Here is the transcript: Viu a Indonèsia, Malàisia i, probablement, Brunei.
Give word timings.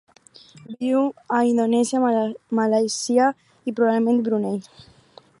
Viu 0.83 1.01
a 1.39 1.41
Indonèsia, 1.49 2.01
Malàisia 2.61 3.27
i, 3.35 3.75
probablement, 3.81 4.25
Brunei. 4.29 4.57